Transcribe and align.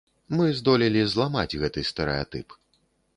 Мы 0.37 0.45
здолелі 0.59 1.03
зламаць 1.13 1.57
гэты 1.65 1.83
стэрэатып. 1.91 2.57